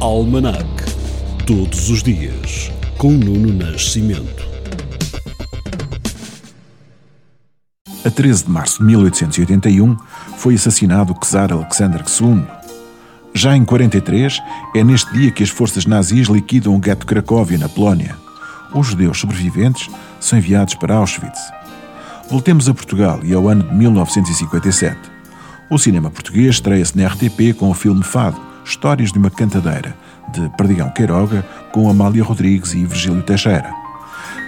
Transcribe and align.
Almanac. 0.00 0.64
Todos 1.44 1.90
os 1.90 2.04
dias, 2.04 2.70
com 2.96 3.10
Nuno 3.10 3.52
Nascimento. 3.52 4.46
A 8.04 8.08
13 8.08 8.44
de 8.44 8.50
março 8.50 8.78
de 8.78 8.84
1881 8.84 9.96
foi 10.36 10.54
assassinado 10.54 11.12
o 11.12 11.18
czar 11.18 11.52
Alexander 11.52 12.00
II. 12.00 12.44
Já 13.34 13.56
em 13.56 13.64
43, 13.64 14.40
é 14.76 14.84
neste 14.84 15.12
dia 15.12 15.32
que 15.32 15.42
as 15.42 15.50
forças 15.50 15.84
nazis 15.84 16.28
liquidam 16.28 16.76
o 16.76 16.78
gueto 16.78 17.04
Cracóvia, 17.04 17.58
na 17.58 17.68
Polónia. 17.68 18.14
Os 18.72 18.86
judeus 18.86 19.18
sobreviventes 19.18 19.90
são 20.20 20.38
enviados 20.38 20.76
para 20.76 20.94
Auschwitz. 20.94 21.40
Voltemos 22.30 22.68
a 22.68 22.74
Portugal 22.74 23.18
e 23.24 23.34
ao 23.34 23.48
ano 23.48 23.64
de 23.64 23.74
1957. 23.74 24.96
O 25.68 25.76
cinema 25.76 26.08
português 26.08 26.54
estreia-se 26.54 26.96
na 26.96 27.08
RTP 27.08 27.52
com 27.58 27.68
o 27.68 27.74
filme 27.74 28.04
Fado, 28.04 28.47
Histórias 28.68 29.10
de 29.10 29.18
uma 29.18 29.30
Cantadeira, 29.30 29.96
de 30.32 30.48
Perdigão 30.50 30.90
Queiroga, 30.90 31.42
com 31.72 31.88
Amália 31.88 32.22
Rodrigues 32.22 32.74
e 32.74 32.84
Virgílio 32.84 33.22
Teixeira. 33.22 33.72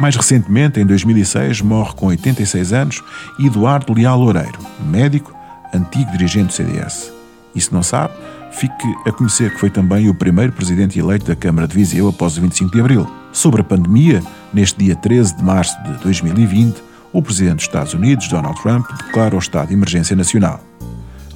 Mais 0.00 0.16
recentemente, 0.16 0.80
em 0.80 0.86
2006, 0.86 1.60
morre 1.60 1.92
com 1.94 2.06
86 2.06 2.72
anos 2.72 3.02
Eduardo 3.38 3.92
Leal 3.92 4.18
Loureiro, 4.18 4.58
médico, 4.80 5.32
antigo 5.72 6.10
dirigente 6.10 6.48
do 6.48 6.52
CDS. 6.52 7.12
E 7.54 7.60
se 7.60 7.72
não 7.72 7.82
sabe, 7.82 8.12
fique 8.50 8.94
a 9.06 9.12
conhecer 9.12 9.52
que 9.52 9.60
foi 9.60 9.70
também 9.70 10.08
o 10.08 10.14
primeiro 10.14 10.52
presidente 10.52 10.98
eleito 10.98 11.26
da 11.26 11.36
Câmara 11.36 11.68
de 11.68 11.74
Viseu 11.74 12.08
após 12.08 12.36
o 12.36 12.40
25 12.40 12.72
de 12.72 12.80
Abril. 12.80 13.10
Sobre 13.32 13.60
a 13.60 13.64
pandemia, 13.64 14.22
neste 14.52 14.78
dia 14.78 14.96
13 14.96 15.36
de 15.36 15.44
março 15.44 15.80
de 15.84 15.92
2020, 16.02 16.82
o 17.12 17.22
presidente 17.22 17.56
dos 17.56 17.64
Estados 17.64 17.94
Unidos, 17.94 18.28
Donald 18.28 18.60
Trump, 18.60 18.86
declara 19.04 19.34
o 19.34 19.38
estado 19.38 19.68
de 19.68 19.74
emergência 19.74 20.14
nacional. 20.14 20.67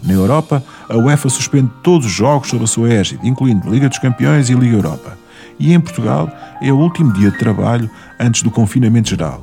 Na 0.03 0.13
Europa, 0.13 0.63
a 0.89 0.97
UEFA 0.97 1.29
suspende 1.29 1.71
todos 1.83 2.07
os 2.07 2.13
jogos 2.13 2.49
sob 2.49 2.65
a 2.65 2.67
sua 2.67 2.93
égide, 2.93 3.27
incluindo 3.27 3.71
Liga 3.71 3.89
dos 3.89 3.99
Campeões 3.99 4.51
e 4.51 4.55
Liga 4.55 4.77
Europa. 4.77 5.17
E 5.59 5.73
em 5.73 5.81
Portugal 5.81 6.31
é 6.61 6.73
o 6.73 6.79
último 6.79 7.13
dia 7.13 7.31
de 7.31 7.39
trabalho 7.39 7.89
antes 8.19 8.43
do 8.43 8.51
confinamento 8.51 9.11
geral, 9.11 9.41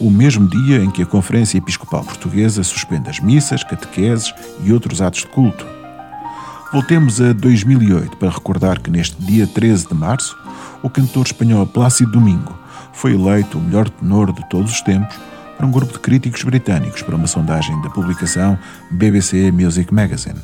o 0.00 0.10
mesmo 0.10 0.48
dia 0.48 0.82
em 0.82 0.90
que 0.90 1.02
a 1.02 1.06
Conferência 1.06 1.58
Episcopal 1.58 2.04
Portuguesa 2.04 2.62
suspende 2.62 3.10
as 3.10 3.18
missas, 3.18 3.64
catequeses 3.64 4.32
e 4.62 4.72
outros 4.72 5.02
atos 5.02 5.20
de 5.20 5.26
culto. 5.26 5.66
Voltemos 6.72 7.20
a 7.20 7.32
2008 7.32 8.16
para 8.18 8.30
recordar 8.30 8.78
que 8.80 8.90
neste 8.90 9.20
dia 9.20 9.46
13 9.46 9.88
de 9.88 9.94
março, 9.94 10.36
o 10.82 10.90
cantor 10.90 11.26
espanhol 11.26 11.66
Plácido 11.66 12.12
Domingo 12.12 12.56
foi 12.92 13.14
eleito 13.14 13.58
o 13.58 13.60
melhor 13.60 13.88
tenor 13.88 14.32
de 14.32 14.46
todos 14.48 14.70
os 14.70 14.80
tempos 14.82 15.18
para 15.58 15.66
um 15.66 15.72
grupo 15.72 15.92
de 15.92 15.98
críticos 15.98 16.44
britânicos 16.44 17.02
para 17.02 17.16
uma 17.16 17.26
sondagem 17.26 17.78
da 17.82 17.90
publicação 17.90 18.56
BBC 18.92 19.50
Music 19.50 19.92
Magazine. 19.92 20.38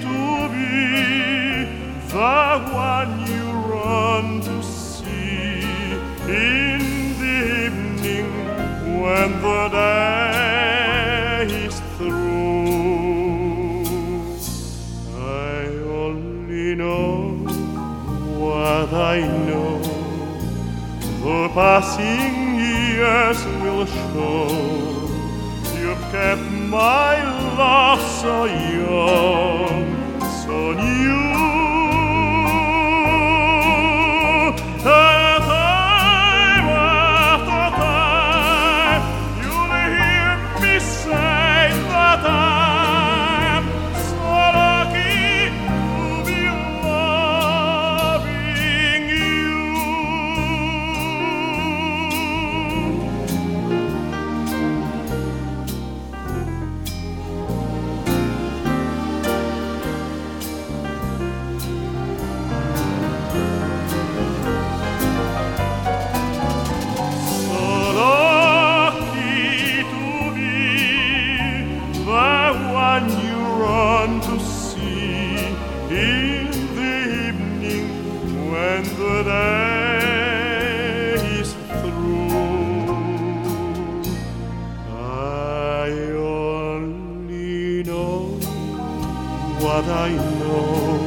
To 0.00 0.48
be 0.48 1.64
the 2.08 2.58
one 2.72 3.26
you 3.26 3.59
to 3.82 4.62
see 4.62 5.62
in 5.62 6.00
the 6.26 6.34
evening 7.64 8.28
when 9.00 9.28
the 9.40 9.68
day 9.68 11.46
is 11.66 11.80
through. 11.96 12.66
I 15.16 15.66
only 16.04 16.74
know 16.74 17.32
what 18.38 18.92
I 18.92 19.20
know. 19.48 19.80
The 21.22 21.48
passing 21.54 22.34
years 22.58 23.40
will 23.62 23.86
show. 23.86 24.48
You've 25.80 26.04
kept 26.12 26.46
my 26.68 27.14
love 27.56 28.00
so 28.20 28.44
young, 28.44 29.84
so 30.44 30.72
new. 30.72 31.29
What 89.80 89.88
I 89.88 90.10
know. 90.40 90.98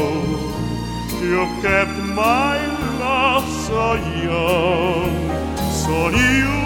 You've 1.23 1.63
kept 1.63 1.97
my 2.23 2.59
love 3.01 3.49
so 3.67 3.95
young, 4.29 5.57
so 5.73 6.11
new. 6.11 6.66